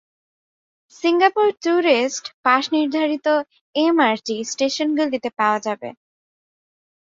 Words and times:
Singapore 0.95 1.47
tourist 1.61 2.23
pass 2.43 2.63
নির্ধারিত 2.75 3.27
MRT 3.75 4.35
স্টেশনগুলিতে 4.43 5.29
পাওয়া 5.39 5.59
যাবে। 5.65 5.89